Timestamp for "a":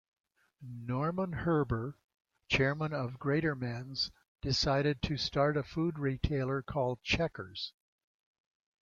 5.55-5.61